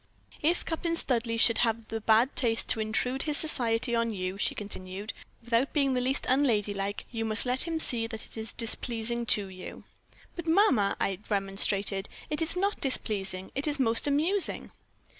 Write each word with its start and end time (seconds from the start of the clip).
"'If 0.41 0.65
Captain 0.65 0.95
Studleigh 0.95 1.37
should 1.37 1.59
have 1.59 1.89
the 1.89 2.01
bad 2.01 2.35
taste 2.35 2.67
to 2.69 2.79
intrude 2.79 3.21
his 3.21 3.37
society 3.37 3.95
on 3.95 4.11
you,' 4.11 4.35
she 4.39 4.55
continued, 4.55 5.13
'without 5.43 5.73
being 5.73 5.93
the 5.93 6.01
least 6.01 6.25
unladylike, 6.27 7.05
you 7.11 7.23
must 7.23 7.45
let 7.45 7.67
him 7.67 7.79
see 7.79 8.07
that 8.07 8.25
it 8.25 8.35
is 8.35 8.51
displeasing 8.51 9.27
to 9.27 9.45
you.' 9.45 9.83
"'But, 10.35 10.47
mamma,' 10.47 10.97
I 10.99 11.19
remonstrated, 11.29 12.09
'it 12.31 12.41
is 12.41 12.55
not 12.57 12.81
displeasing; 12.81 13.51
it 13.53 13.67
is 13.67 13.79
most 13.79 14.07
amusing.' 14.07 14.71